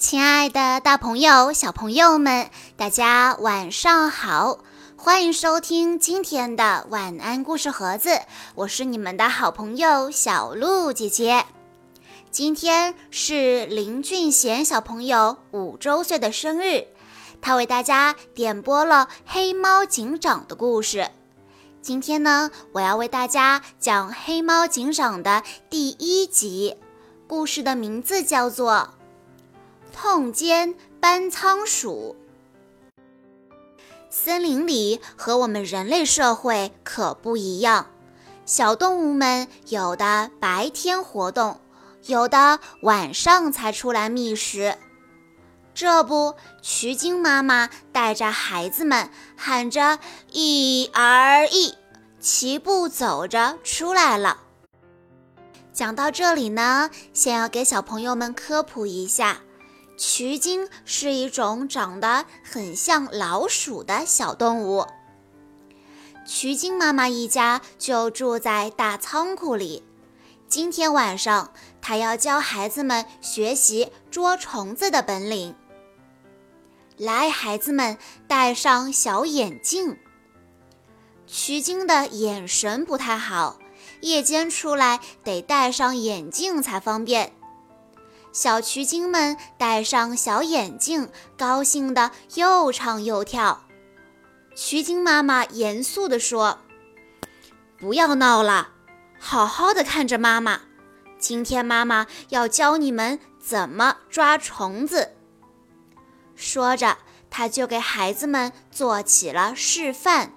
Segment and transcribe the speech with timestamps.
[0.00, 4.60] 亲爱的，大朋友、小朋友们，大家晚上好！
[4.96, 8.18] 欢迎收听今天的晚安故事盒子，
[8.54, 11.44] 我是你们的好朋友小鹿姐姐。
[12.30, 16.86] 今天是林俊贤小朋友五周岁的生日，
[17.42, 21.10] 他为大家点播了《黑猫警长》的故事。
[21.82, 26.78] 今天呢，我要为大家讲《黑猫警长》的第一集，
[27.26, 28.94] 故事的名字叫做。
[30.02, 32.16] 碰肩搬仓鼠。
[34.08, 37.90] 森林里和我们人类社会可不一样，
[38.46, 41.60] 小动物们有的白天活动，
[42.06, 44.78] 有的晚上才出来觅食。
[45.74, 49.98] 这不，渠晶妈妈带着孩子们喊着
[50.32, 51.74] “一儿一”，
[52.18, 54.38] 齐步走着出来了。
[55.74, 59.42] 讲到这里呢，先要给小朋友们科普一下。
[60.00, 64.86] 渠鲸是一种长得很像老鼠的小动物。
[66.24, 69.84] 渠鲸妈妈一家就住在大仓库里。
[70.48, 75.54] 今天晚上，她要教孩子们学习捉虫子的本领。
[76.96, 79.98] 来，孩子们戴上小眼镜。
[81.26, 83.58] 渠鲸的眼神不太好，
[84.00, 87.34] 夜间出来得戴上眼镜才方便。
[88.32, 93.64] 小渠精们戴上小眼镜，高兴地又唱又跳。
[94.54, 96.60] 渠精妈妈严肃地说
[97.78, 98.70] ：“不要闹了，
[99.18, 100.60] 好好的看着妈妈。
[101.18, 105.16] 今天妈妈要教你们怎么抓虫子。”
[106.36, 106.98] 说着，
[107.30, 110.32] 她就给孩子们做起了示范。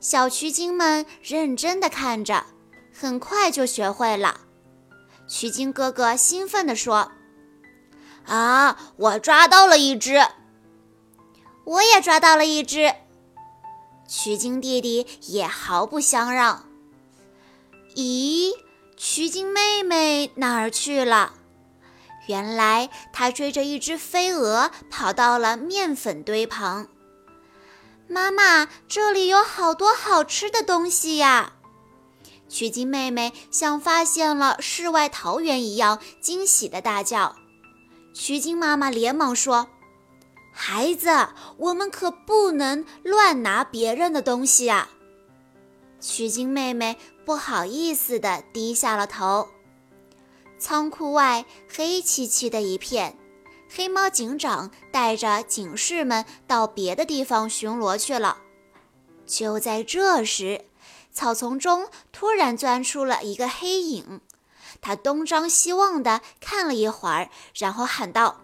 [0.00, 2.46] 小渠精们认真地看着，
[2.92, 4.40] 很快就学会了。
[5.28, 7.12] 取经哥哥兴奋地说
[8.26, 10.26] ：“啊，我抓到了一只！
[11.64, 12.94] 我也抓到了一只！”
[14.08, 16.64] 取经弟弟也毫不相让。
[17.94, 18.54] 咦，
[18.96, 21.34] 取经妹妹哪儿去了？
[22.26, 26.88] 原来她追着一只飞蛾跑到了面粉堆旁。
[28.06, 31.52] 妈妈，这里有好多好吃的东西呀！
[32.48, 37.36] 取经妹妹像发现了世外桃源一样惊喜地大叫。
[38.14, 39.68] 取经妈妈连忙说
[40.52, 44.88] ：“孩子，我们可不能乱拿别人的东西啊！”
[46.00, 49.48] 取经妹妹不好意思地低下了头。
[50.58, 53.16] 仓库外黑漆漆的一片，
[53.68, 58.38] 黑猫警长带着警士们到别的地方巡逻去了。
[59.26, 60.64] 就在这时，
[61.12, 64.20] 草丛中突然钻出了一个黑影，
[64.80, 68.42] 他东张西望地看了一会儿，然后喊道：“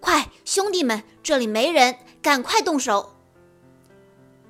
[0.00, 3.14] 快，兄弟们，这里没人，赶快动手！”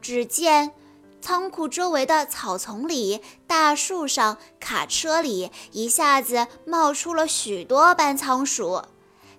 [0.01, 0.73] 只见
[1.21, 8.83] 仓库周围的草丛里、大树上、卡车里，一下子冒出了许多搬仓鼠。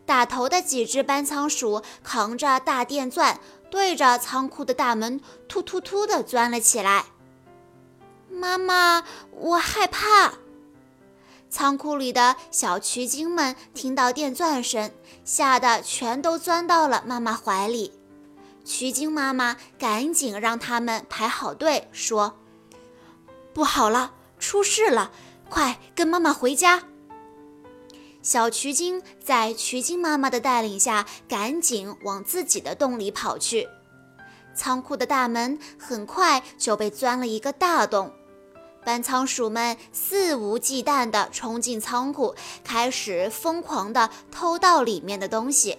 [0.05, 3.39] 打头的几只搬仓鼠扛着大电钻，
[3.69, 7.05] 对着仓库的大门突突突地钻了起来。
[8.33, 10.33] 妈妈，我害怕。
[11.49, 14.91] 仓库里的小渠精们听到电钻声，
[15.23, 17.94] 吓得全都钻到了妈妈怀里。
[18.66, 22.39] 渠精妈妈赶紧让他们排好队，说
[23.53, 25.11] ：“不好了，出事了，
[25.50, 26.83] 快跟妈妈回家。”
[28.23, 33.67] 小渠精在渠精妈妈的带领下，赶紧往自己的洞里跑去。
[34.55, 38.13] 仓库的大门很快就被钻了一个大洞。
[38.83, 45.77] 搬仓鼠们肆无忌惮地冲进仓库，开始疯狂地偷盗里面的东西。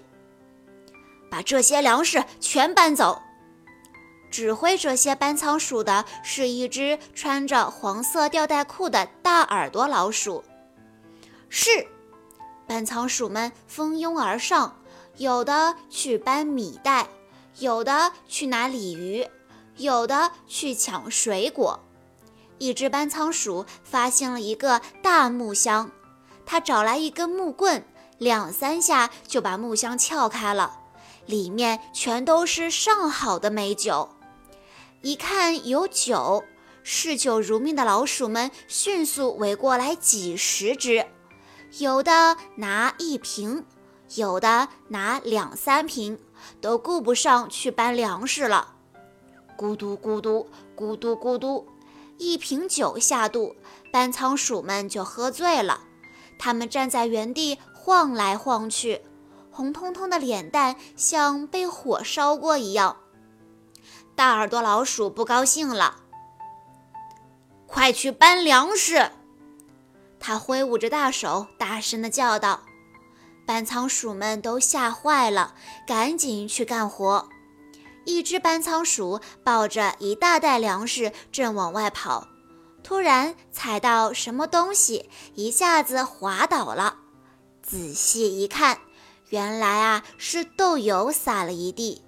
[1.31, 3.21] 把这些粮食全搬走。
[4.31, 10.43] 指挥这些搬仓鼠的是一只穿着黄色吊带裤的大耳朵老鼠。
[11.49, 11.87] 是，
[12.67, 14.77] 搬仓鼠们蜂拥而上，
[15.19, 17.07] 有的去搬米袋，
[17.59, 19.25] 有的去拿鲤鱼，
[19.77, 21.79] 有的去抢水果。
[22.59, 25.91] 一只搬仓鼠发现了一个大木箱，
[26.47, 27.85] 它找来一根木棍，
[28.19, 30.79] 两三下就把木箱撬开了，
[31.27, 34.09] 里面全都是上好的美酒。
[35.03, 36.45] 一看有酒，
[36.83, 41.07] 嗜酒如命的老鼠们迅速围过来几十只，
[41.79, 43.67] 有的拿一瓶，
[44.15, 46.19] 有的拿两三瓶，
[46.61, 48.77] 都顾不上去搬粮食了。
[49.59, 51.67] 咕嘟咕嘟，咕嘟咕嘟。
[52.19, 53.57] 一瓶酒下肚，
[53.93, 55.81] 搬仓鼠们就喝醉了。
[56.39, 59.03] 他们站在原地晃来晃去，
[59.51, 62.97] 红彤彤的脸蛋像被火烧过一样。
[64.15, 65.97] 大耳朵老鼠不高兴了，
[67.67, 69.11] 快去搬粮食！
[70.21, 72.63] 他挥舞着大手，大声地叫道。
[73.47, 75.55] 搬仓鼠们都吓坏了，
[75.87, 77.29] 赶紧去干活。
[78.05, 82.29] 一只搬仓鼠抱着一大袋粮食正往外跑，
[82.83, 86.99] 突然踩到什么东西，一下子滑倒了。
[87.63, 88.79] 仔细一看，
[89.31, 92.03] 原来啊是豆油洒了一地。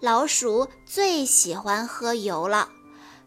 [0.00, 2.70] 老鼠最喜欢喝油了，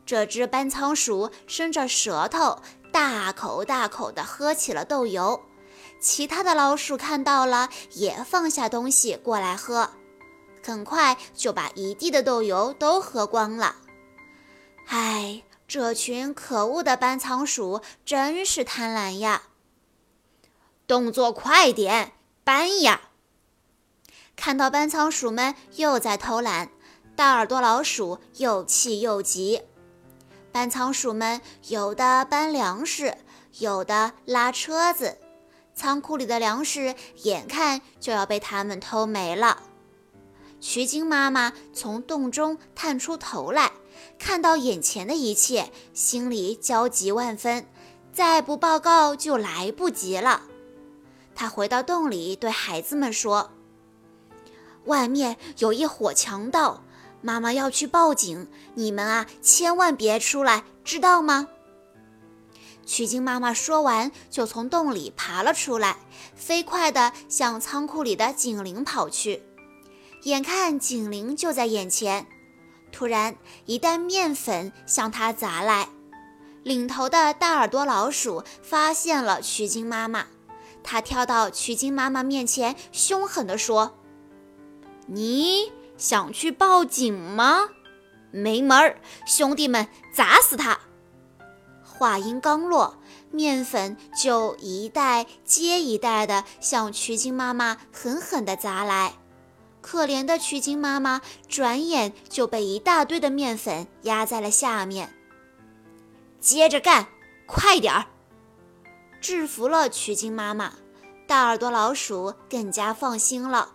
[0.06, 2.62] 这只搬仓鼠伸着舌头，
[2.92, 5.40] 大口大口地喝起了豆油。
[6.02, 9.92] 其他的老鼠看到了，也放下东西过来喝，
[10.66, 13.76] 很快就把一地的豆油都喝光了。
[14.88, 19.44] 唉，这群可恶的搬仓鼠真是贪婪呀！
[20.88, 22.14] 动作快点，
[22.44, 23.02] 搬呀！
[24.36, 26.70] 看到搬仓鼠们又在偷懒，
[27.16, 29.64] 大耳朵老鼠又气又急。
[30.52, 33.18] 搬仓鼠们有的搬粮食，
[33.60, 35.18] 有的拉车子，
[35.76, 39.62] 仓库里的粮食眼看就要被他们偷没了。
[40.66, 43.74] 徐晶妈妈从洞中探出头来，
[44.18, 47.68] 看到眼前的一切，心里焦急万分，
[48.14, 50.44] 再不报告就来不及了。
[51.36, 53.52] 她回到洞里，对孩子们说。
[54.86, 56.86] 外面有一伙强盗，
[57.20, 61.50] 妈妈要去报警，你们啊千万别出来，知道吗？
[62.86, 65.98] 曲靖妈妈说完，就从洞里爬了出来，
[66.38, 69.44] 飞快地向仓库里的警铃跑去。
[70.24, 72.26] 眼看警铃就在眼前，
[72.94, 73.36] 突然
[73.66, 75.90] 一袋面粉向他砸来。
[76.64, 80.28] 领头的大耳朵老鼠发现了曲靖妈妈，
[80.82, 84.00] 它跳到曲靖妈妈面前，凶狠地说。
[85.08, 87.68] 你想去报警吗？
[88.32, 89.02] 没门儿！
[89.26, 90.80] 兄弟们，砸死他！
[91.84, 92.98] 话音刚落，
[93.30, 99.16] 面粉就一袋接一袋的向曲靖妈妈狠狠地砸来。
[99.84, 105.14] 可怜的曲靖妈妈转眼就被一大堆的面粉压在了下面。
[106.40, 107.08] 接着干，
[107.46, 108.06] 快点儿！
[109.22, 110.74] 制服了曲靖妈妈，
[111.28, 113.74] 大耳朵老鼠更加放心了。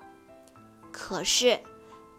[0.90, 1.60] 可是，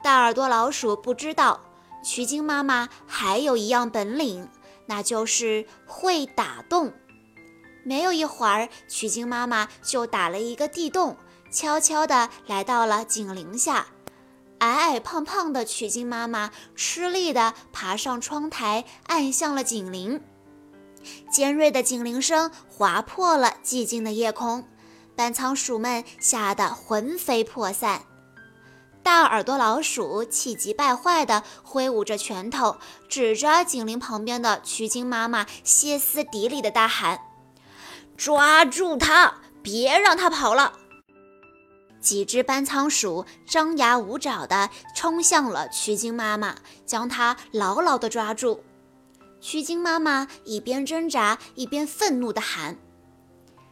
[0.04, 1.60] 大耳朵老鼠不知道，
[2.04, 4.48] 曲靖妈妈还有一样本领，
[4.86, 6.94] 那就是会打洞。
[7.84, 11.18] 没有一会儿，曲靖妈妈就打了一个地洞，
[11.52, 13.88] 悄悄地来到了警铃下。
[14.60, 20.22] 矮矮胖胖的曲靖妈妈吃力地爬上窗台，按响了警铃。
[21.32, 24.68] 尖锐的警铃声划破了寂静的夜空，
[25.16, 28.02] 搬仓鼠们吓得魂飞魄散。
[29.02, 32.76] 大耳朵老鼠气急败坏地挥舞着拳头，
[33.08, 37.22] 指着警铃旁边的曲靖妈妈，歇斯底里地大喊
[38.18, 40.74] ：“抓住他，别让他跑了！”
[42.02, 46.56] 几只斑仓鼠张牙舞爪地冲向了曲靖妈妈，
[46.86, 48.64] 将她牢牢地抓住。
[49.42, 52.78] 曲靖妈妈一边挣扎，一边愤怒地喊：“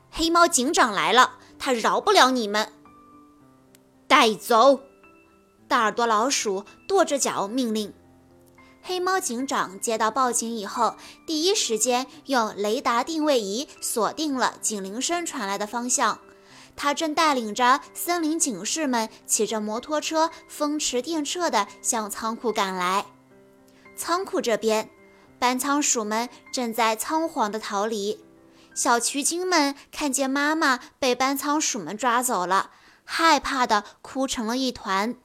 [0.10, 2.72] 黑猫警长来了，他饶不了你们！
[4.08, 4.80] 带走！”
[5.68, 7.94] 大耳朵老鼠跺着脚命令
[8.82, 16.20] ：“黑猫警长接到报警以后，第一时间用雷达定位仪锁定了警铃声传来的方向。
[16.78, 23.06] 他正带领着森林警士们骑着摩托车，风驰电掣地向仓库赶来。
[23.96, 24.90] 仓库这边，
[25.40, 28.24] 搬仓鼠们正在仓皇地逃离。
[28.76, 32.70] 小渠精们看见妈妈被搬仓鼠们抓走了，
[33.04, 35.16] 害怕地哭成了一团。”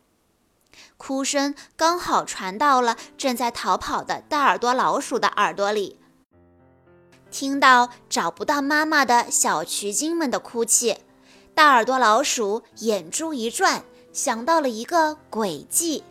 [0.97, 5.99] 哭声刚好传到了正在逃跑的大耳朵老鼠的耳朵里。
[7.31, 10.99] 听到找不到妈妈的小渠精们的哭泣，
[11.55, 16.03] 大耳朵老鼠眼珠一转，想到了一个诡计。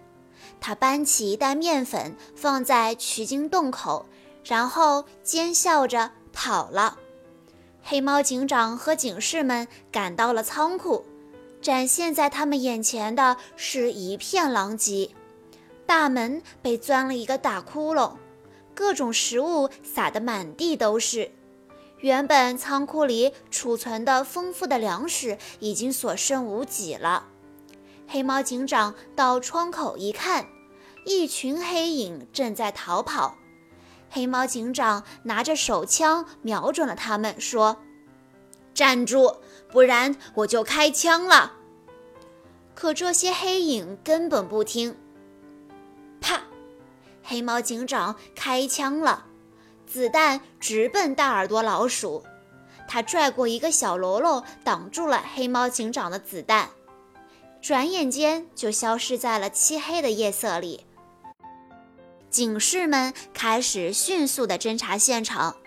[0.60, 4.06] 他搬起一袋面粉放在取经洞口，
[4.46, 6.98] 然后奸笑着跑了。
[7.82, 11.06] 黑猫警长和警士们赶到了仓库。
[11.60, 15.12] 展现在他们眼前的是一片狼藉，
[15.86, 18.14] 大门被钻了一个大窟窿，
[18.74, 21.32] 各种食物撒得满地都是。
[22.02, 27.28] 原本仓库里储存的丰富的粮食已经所剩无几了。
[28.08, 30.48] 黑猫警长到窗口一看，
[31.06, 33.38] 一群黑影正在逃跑。
[34.10, 37.78] 黑猫警长拿着手枪瞄准了他们，说
[38.74, 39.38] ：“站住！”
[39.72, 41.54] 不然我就开枪了！
[42.76, 44.98] 可这些黑影根本不听。
[46.20, 46.42] 啪！
[47.24, 49.28] 黑猫警长开枪了，
[49.92, 52.24] 子弹直奔大耳朵老鼠。
[52.88, 56.70] 他拽过一个小喽啰，挡住了黑猫警长的子弹，
[57.62, 60.86] 转眼间就消失在了漆黑的夜色里。
[62.30, 65.58] 警士们开始迅速地侦查现场。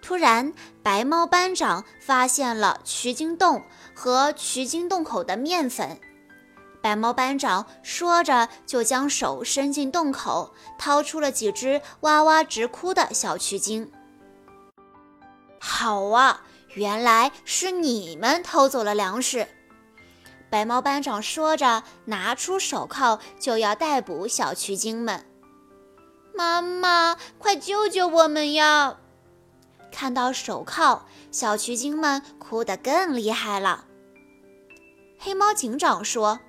[0.00, 0.52] 突然，
[0.82, 5.98] 白猫班长发现了取经洞和取经洞口的面粉。
[6.84, 13.90] 白猫班长说着，就将手伸进洞口，掏出了几只哇哇直哭的小蛆精。
[15.58, 16.42] 好啊！
[16.74, 19.48] 原来是你们偷走了粮食，
[20.50, 25.24] 白猫班长说着，拿出手铐就要逮捕小蛆精们。
[26.34, 28.98] 妈妈，快救救我们呀！
[29.90, 33.86] 看到手铐，小蛆精们哭得更厉害了。
[35.18, 36.40] 黑猫警长说：“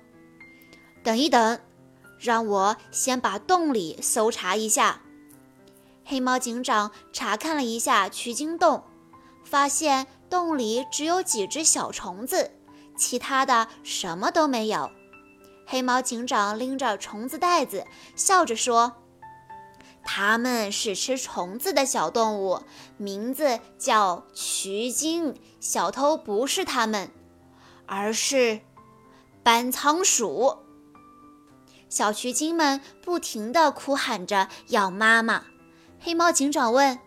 [1.06, 1.60] 等一等，
[2.18, 5.02] 让我先把洞里搜查一下。”
[6.04, 8.82] 黑猫警长查看了一下取经洞，
[9.44, 10.08] 发现。
[10.28, 12.50] 洞里只有几只小虫子，
[12.96, 14.90] 其他的什么都没有。
[15.64, 17.86] 黑猫警长拎着虫子袋子，
[18.16, 18.94] 笑着说
[20.04, 22.62] ：“它们是吃虫子的小动物，
[22.96, 25.32] 名字叫渠精。
[25.60, 27.08] 小偷不是它们，
[27.86, 28.58] 而是
[29.44, 30.56] 搬仓鼠。”
[31.96, 35.44] 小渠精们不停地哭喊着要妈妈。
[35.98, 36.98] 黑猫警长问：“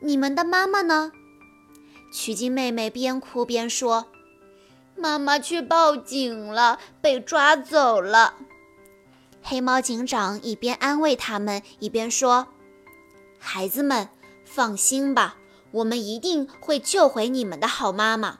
[0.00, 1.12] 你们的妈妈呢？”
[2.10, 4.06] 取经妹妹边哭边说
[4.96, 8.32] ：“妈妈去报警了，被抓走了。”
[9.44, 12.46] 黑猫警长一边安慰他们，一边说
[13.38, 14.08] ：“孩子们，
[14.46, 15.36] 放心吧，
[15.70, 18.38] 我们一定会救回你们的好妈妈。”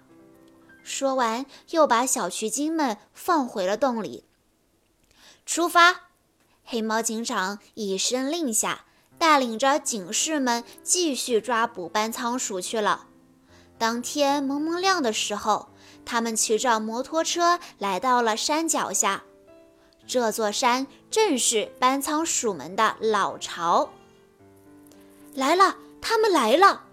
[0.83, 4.25] 说完，又把小取经们放回了洞里。
[5.47, 6.09] 出发！
[6.65, 8.87] 黑猫警长一声令下，
[9.19, 13.07] 带领着警士们继续抓捕搬仓鼠去了。
[13.77, 15.69] 当天蒙蒙亮的时候，
[16.05, 19.23] 他们骑着摩托车来到了山脚下。
[20.07, 23.91] 这座山正是搬仓鼠们的老巢。
[25.35, 26.85] 来了，他们来了！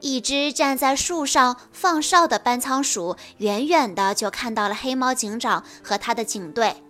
[0.00, 6.82] 一只站在树上放哨的搬仓鼠，远远的就看到了黑猫警长和他的警队。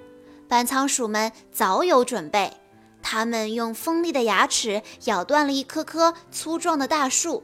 [0.52, 2.58] 搬仓鼠们早有准备，
[3.02, 7.42] 他们用锋利的牙齿咬断了一棵棵粗壮的大树。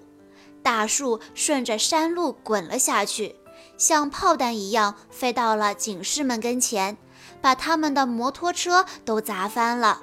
[0.63, 3.37] 大树顺着山路滚了下去，
[3.79, 6.99] 像炮弹一样飞到了警士们跟前，
[7.41, 10.03] 把他们的摩托车都砸翻了。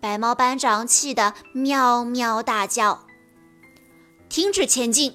[0.00, 3.06] 白猫班长气得喵喵大叫
[4.28, 5.14] ：“停止前进！”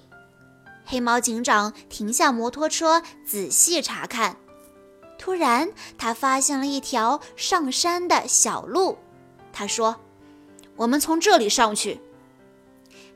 [0.88, 4.38] 黑猫警长停下摩托车，仔细查看。
[5.19, 8.97] 突然，他发现了一条上山的小路。
[9.51, 9.97] 他说
[10.77, 11.99] ：“我们从这里上去。”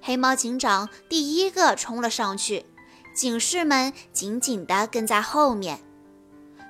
[0.02, 2.66] 黑猫警长第一个冲了上去，
[3.16, 5.80] 警士们紧紧地跟在后面。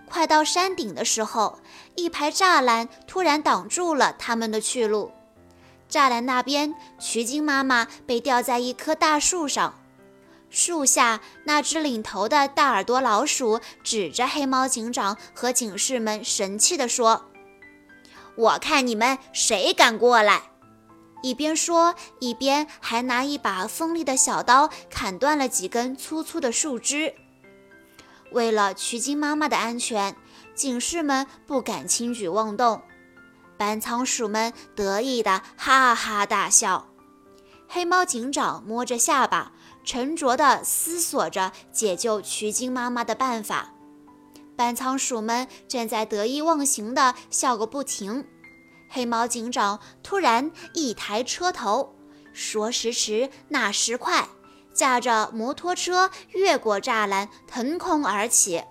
[0.07, 1.57] 快到山顶的时候，
[1.95, 5.11] 一排栅栏突然挡住了他们的去路。
[5.89, 9.79] 栅栏那边，取经妈妈被吊在一棵大树上。
[10.53, 17.25] 树下，那只领头的大耳朵老鼠指着黑猫警长和警士们，神气地说
[18.37, 20.51] ：“我看你们谁敢过来！”
[21.23, 27.15] 一边说，一边还拿一把锋利的小刀砍断了几根粗粗的树枝。
[28.31, 30.15] 为了取经妈妈的安全，
[30.53, 32.79] 警士们不敢轻举妄动。
[33.57, 36.89] 搬仓鼠们得意的哈哈大笑。
[37.67, 39.51] 黑猫警长摸着下巴，
[39.83, 43.73] 沉着地思索着解救取经妈妈的办法。
[44.55, 48.25] 班仓鼠们正在得意忘形地笑个不停。
[48.89, 51.95] 黑猫警长突然一抬车头，
[52.31, 54.27] 说时迟，那时快，
[54.71, 58.63] 驾着摩托车越过栅栏，腾空而起。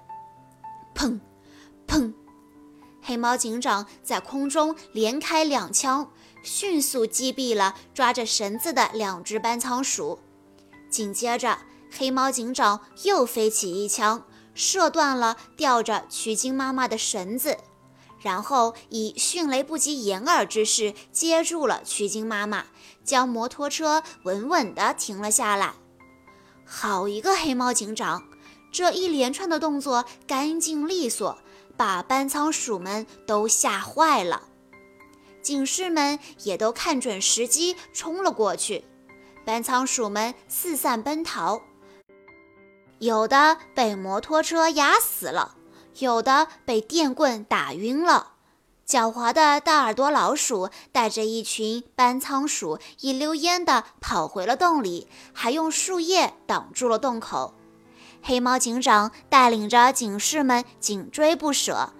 [0.95, 1.19] 砰，
[1.89, 2.15] 砰！
[3.03, 6.13] 黑猫警长在空中连开两枪，
[6.45, 10.21] 迅速击毙了抓着绳子的两只班仓鼠。
[10.93, 11.59] 紧接着，
[11.91, 17.57] 黑猫警长又飞起一枪，射断了吊着取经妈妈的绳子。
[18.21, 22.67] 然后以迅雷不及掩耳之势接住了取经妈妈，
[23.03, 25.75] 将摩托车稳稳地停了下来。
[26.65, 28.23] 好一个黑猫警长！
[28.71, 31.37] 这一连串的动作干净利索，
[31.77, 34.43] 把搬仓鼠们都吓坏了。
[35.43, 38.85] 警士们也都看准时机冲了过去，
[39.45, 41.63] 搬仓鼠们四散奔逃，
[42.99, 45.57] 有的被摩托车压死了。
[45.99, 48.29] 有的被电棍打晕了。
[48.87, 57.55] 狡猾的大耳朵老鼠带着一群搬仓鼠一溜烟地跑回了洞里，还用树叶挡住了洞口。
[58.23, 61.91] 黑猫警长带领着警士们紧追不舍。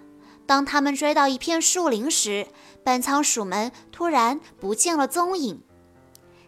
[0.45, 2.47] 当他们追到一片树林时，
[2.83, 5.61] 搬仓鼠们突然不见了踪影。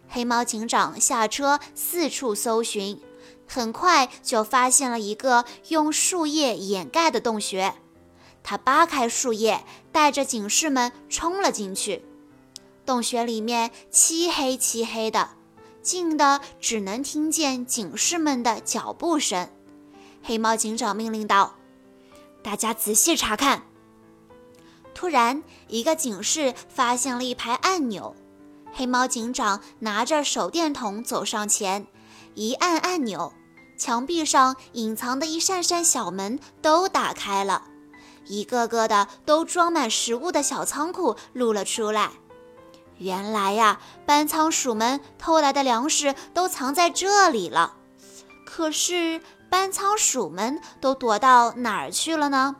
[0.08, 3.00] 黑猫警长下车四处搜寻，
[3.46, 7.74] 很快就发现了一个用树叶掩盖的洞穴。
[8.42, 12.04] 他扒开树叶，带着警士们冲了进去。
[12.84, 15.30] 洞穴里面漆黑漆黑的，
[15.82, 19.48] 静的只能听见警士们的脚步声。
[20.22, 21.56] 黑猫警长命令道
[22.42, 23.64] ：“大家仔细查看。”
[24.94, 28.14] 突然，一个警士发现了一排按钮。
[28.78, 31.86] 黑猫警长拿着手电筒走上前，
[32.34, 33.32] 一按按钮，
[33.78, 37.62] 墙壁上隐藏的一扇扇小门都打开了。
[38.26, 42.10] 一个个的都装满食物的小仓库露了出来。
[42.98, 47.76] 原来呀，班仓鼠们偷来的粮食都藏在这里了。
[48.44, 52.56] 可是班仓鼠们都躲到哪儿去了呢？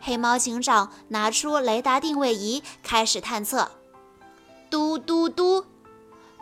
[0.00, 3.70] 黑猫警长拿出雷达定位仪，开始探测。
[4.70, 5.64] 嘟嘟嘟！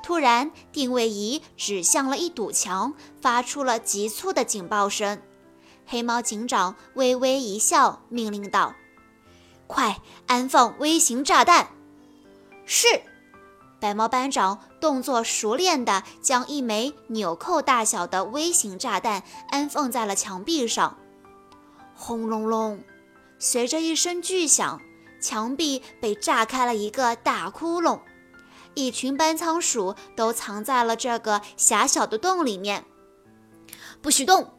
[0.02, 5.20] 突然，定位仪指向了一堵墙，发出了急促的警报声。
[5.86, 8.74] 黑猫警长微微一笑，命令道
[9.66, 11.68] ：“快安放微型炸弹！”
[12.66, 12.86] 是。
[13.80, 20.98] 白猫班长动作熟练地将一枚纽扣大小的微型炸弹安放在了墙壁上。
[21.94, 22.82] 轰隆隆，
[23.38, 24.80] 随着一声巨响，
[25.22, 28.00] 墙壁被炸开了一个大窟窿。
[28.78, 32.84] 一群班仓鼠都藏在了这个狭小的洞里面。
[34.00, 34.52] 不许动！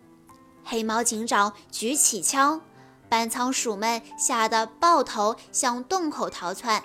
[0.61, 2.59] 黑猫警长举起枪，
[3.07, 6.83] 班仓鼠们吓得抱头向洞口逃窜。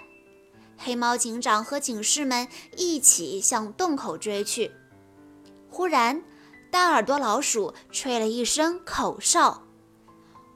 [0.78, 4.70] 黑猫警长和警士们一起向洞口追去。
[5.68, 6.22] 忽然，
[6.70, 9.64] 大耳朵老鼠吹了一声口哨，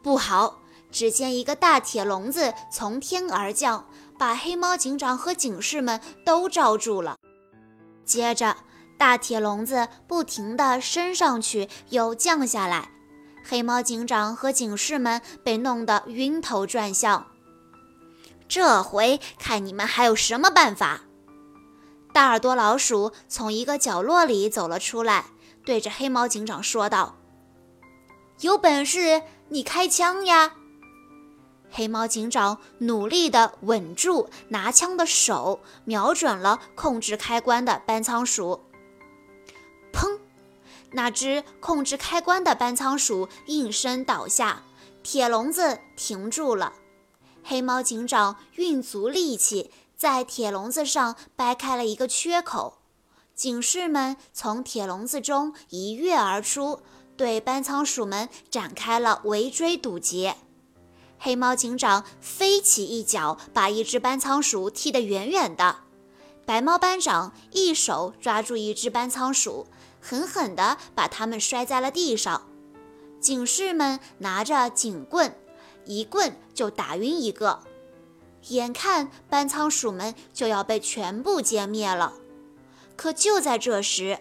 [0.00, 0.60] 不好！
[0.90, 3.87] 只见一个大铁笼子从天而降，
[4.18, 7.16] 把黑猫警长和警士们都罩住了。
[8.04, 8.56] 接着，
[8.98, 12.90] 大铁笼子不停地升上去又降下来。
[13.44, 17.28] 黑猫警长和警士们被弄得晕头转向。
[18.48, 21.02] 这回看你们还有什么办法！
[22.12, 25.26] 大耳朵老鼠从一个角落里走了出来，
[25.64, 27.16] 对着黑猫警长说道
[28.40, 30.52] ：“有本事你开枪呀！”
[31.70, 38.64] 黑猫警长努力地稳住拿枪的手，瞄准了控制开关的搬仓鼠。
[39.92, 40.18] 砰！
[40.92, 44.62] 那只控制开关的班仓鼠应声倒下，
[45.02, 46.72] 铁笼子停住了。
[47.44, 52.78] 黑猫警长运足力气，在铁笼子上掰开了一个缺口。
[53.34, 56.80] 警士们从铁笼子中一跃而出，
[57.16, 60.36] 对班仓鼠们展开了围追堵截。
[61.18, 65.80] 黑猫警长飞起一脚，把一只班仓鼠踢得远远的。
[66.46, 69.66] 白猫班长一手抓住一只班仓鼠。
[70.00, 72.46] 狠狠地把他们摔在了地上，
[73.20, 75.36] 警士们拿着警棍，
[75.86, 77.60] 一棍就打晕一个。
[78.46, 82.14] 眼看班仓鼠们就要被全部歼灭了，
[82.96, 84.20] 可就在这时，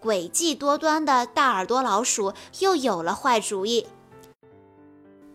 [0.00, 3.88] 诡计多端的大耳朵老鼠又有了坏主意。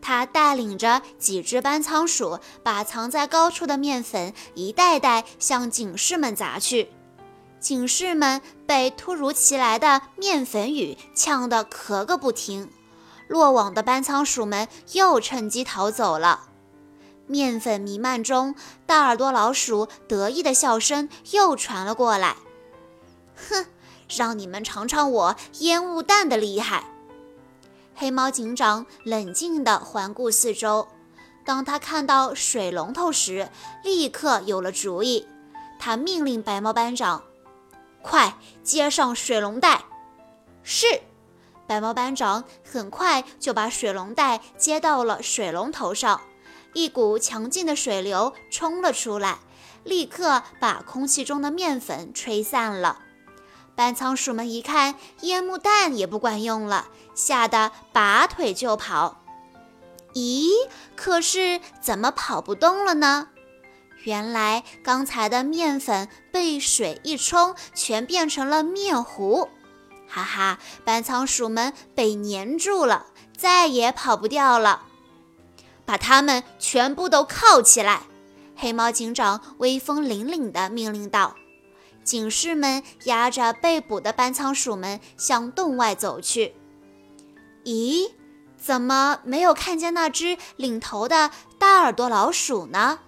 [0.02, 6.90] 他带领着几只班仓鼠，把藏在高处的面粉一袋袋向警士们砸去。
[7.60, 12.70] 警士们被突如其来的面粉雨呛得咳个不停，
[13.28, 16.48] 落网的班仓鼠们又趁机逃走了。
[17.28, 22.36] 面粉弥漫中，大耳朵老鼠得意的笑声又传了过来
[23.50, 23.68] ：“哼，
[24.10, 26.84] 让你们尝尝我烟雾弹的厉害！”
[28.02, 30.88] 黑猫警长冷静地环顾四周，
[31.46, 33.48] 当他看到水龙头时，
[33.84, 35.28] 立刻有了主意。
[35.78, 37.22] 他命令白猫班长。
[38.02, 39.84] 快接上水龙带！
[40.64, 40.88] 是，
[41.68, 46.22] 白猫班长很快就把水龙带接到了水龙头上，
[46.74, 49.38] 一股强劲的水流冲了出来，
[49.84, 52.98] 立刻把空气中的面粉吹散了。
[53.82, 59.24] 班仓鼠们一看烟幕弹也不管用了，吓得拔腿就跑。
[60.14, 60.52] 咦，
[60.96, 63.30] 可是怎么跑不动了呢？
[64.04, 69.50] 原来刚才的面粉被水一冲，全变成了面糊。
[70.08, 74.84] 哈哈，班仓鼠们被粘住了，再也跑不掉了。
[75.86, 78.04] 把他们全部都铐起来！
[78.56, 81.36] 黑猫警长威风凛凛地命令道。
[82.04, 86.56] 警士们押着被捕的斑仓鼠们向洞外走去。
[87.64, 88.12] 咦，
[88.58, 93.00] 怎么没有看见那只领头的大耳朵老鼠呢？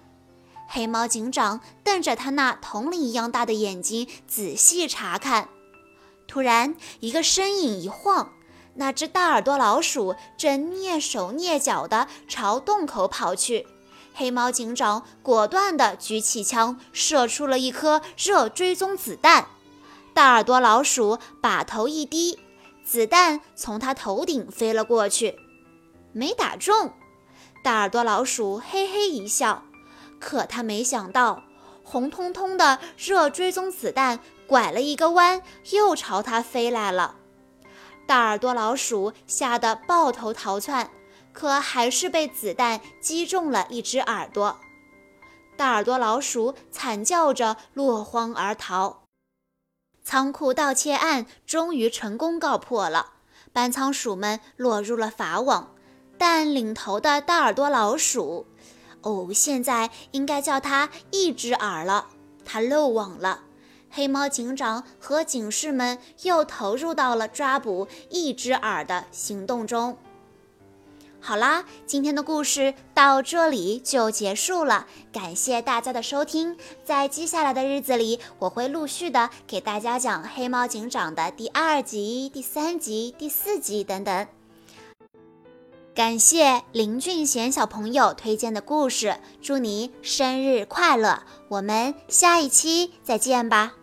[0.67, 5.49] 黑猫警长瞪着他那铜铃一样大的眼睛，仔细查看。
[6.27, 8.31] 突然，一个身影一晃，
[8.75, 13.67] 那只大耳朵老鼠正蹑手蹑脚地朝洞口跑去。
[14.13, 19.47] 黑猫警长果断地举起枪，射出了一颗热追踪子弹。
[20.13, 22.39] 大耳朵老鼠把头一低，
[22.85, 25.39] 子弹从他头顶飞了过去，
[26.11, 26.93] 没打中。
[27.63, 29.63] 大耳朵老鼠嘿嘿一笑，
[30.19, 31.43] 可他没想到，
[31.83, 37.15] 红彤彤的热追踪子弹拐了一个弯，又朝他飞来了。
[38.05, 40.91] 大耳朵老鼠吓得抱头逃窜。
[41.33, 44.59] 可还是被子弹击中了一只耳朵，
[45.57, 49.03] 大耳朵老鼠惨叫着落荒而逃。
[50.03, 53.13] 仓库盗窃案终于成功告破了，
[53.51, 55.71] 搬仓鼠们落入了法网。
[56.17, 58.45] 但领头的大耳朵老鼠，
[59.01, 62.07] 哦，现在应该叫它一只耳了，
[62.45, 63.41] 它漏网了。
[63.89, 69.97] 黑猫警长和警士们又投入到了抓捕一只耳的行动中。
[71.25, 76.57] 好啦，今天的故事到这里就结束了，感谢大家的收听。
[76.83, 84.27] 在接下来的日子里，我会陆续的给大家讲《黑猫警长》的第二集、第三集、第四集等等。
[85.95, 91.23] 感谢林俊贤小朋友推荐的故事，祝你生日快乐！
[91.47, 93.75] 我们下一期再见吧。